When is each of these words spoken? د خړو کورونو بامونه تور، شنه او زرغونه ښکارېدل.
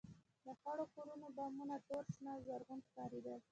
د 0.45 0.47
خړو 0.59 0.85
کورونو 0.95 1.27
بامونه 1.37 1.75
تور، 1.87 2.03
شنه 2.15 2.31
او 2.35 2.41
زرغونه 2.47 2.83
ښکارېدل. 2.87 3.39